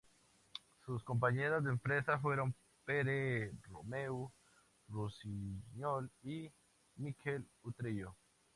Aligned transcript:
Sus 0.83 1.03
compañeros 1.03 1.63
de 1.63 1.69
empresa 1.69 2.17
fueron 2.17 2.55
Pere 2.85 3.51
Romeu, 3.69 4.31
Rusiñol 4.87 6.09
y 6.23 6.51
Miquel 6.95 7.45
Utrillo. 7.61 8.15